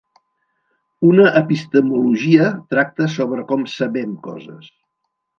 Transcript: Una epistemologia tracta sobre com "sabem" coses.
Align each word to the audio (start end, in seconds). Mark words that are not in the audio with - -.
Una 1.09 1.25
epistemologia 1.41 2.47
tracta 2.75 3.07
sobre 3.17 3.43
com 3.51 3.67
"sabem" 3.75 4.17
coses. 4.29 4.73